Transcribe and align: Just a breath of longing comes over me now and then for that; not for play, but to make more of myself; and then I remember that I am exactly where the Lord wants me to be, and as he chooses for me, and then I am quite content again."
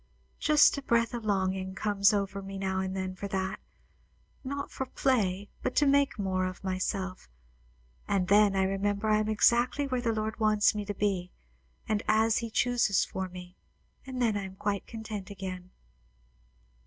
Just 0.39 0.79
a 0.79 0.81
breath 0.81 1.13
of 1.13 1.25
longing 1.25 1.75
comes 1.75 2.11
over 2.11 2.41
me 2.41 2.57
now 2.57 2.79
and 2.79 2.95
then 2.95 3.13
for 3.13 3.27
that; 3.27 3.59
not 4.43 4.71
for 4.71 4.87
play, 4.87 5.47
but 5.61 5.75
to 5.75 5.85
make 5.85 6.17
more 6.17 6.47
of 6.47 6.63
myself; 6.63 7.29
and 8.07 8.27
then 8.27 8.55
I 8.55 8.63
remember 8.63 9.09
that 9.11 9.17
I 9.17 9.19
am 9.19 9.29
exactly 9.29 9.85
where 9.85 10.01
the 10.01 10.11
Lord 10.11 10.39
wants 10.39 10.73
me 10.73 10.85
to 10.85 10.95
be, 10.95 11.29
and 11.87 12.01
as 12.07 12.39
he 12.39 12.49
chooses 12.49 13.05
for 13.05 13.29
me, 13.29 13.55
and 14.03 14.19
then 14.19 14.35
I 14.35 14.41
am 14.45 14.55
quite 14.55 14.87
content 14.87 15.29
again." 15.29 15.69